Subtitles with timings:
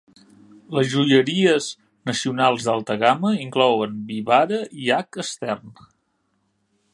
[0.75, 1.67] Les joieries
[2.11, 5.77] nacionals d'alta gamma inclouen Vivara i H Stern.